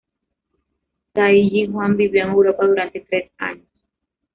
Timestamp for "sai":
1.13-1.47